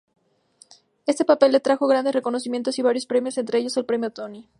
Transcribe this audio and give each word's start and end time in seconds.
Ese 1.05 1.25
papel 1.25 1.51
le 1.51 1.59
trajo 1.59 1.85
grandes 1.85 2.15
reconocimientos 2.15 2.79
y 2.79 2.81
varios 2.81 3.05
premios, 3.05 3.37
entre 3.37 3.59
ellos 3.59 3.77
el 3.77 3.85
Premio 3.85 4.09
Tony. 4.09 4.49